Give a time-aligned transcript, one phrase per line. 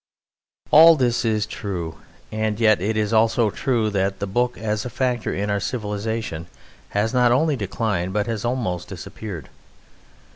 [0.71, 1.97] All this is true;
[2.31, 6.47] and yet it is also true that the Book as a factor in our civilization
[6.89, 9.47] has not only declined but has almost disappeared.